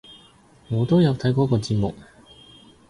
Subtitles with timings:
[0.71, 1.93] 我都有睇嗰個節目！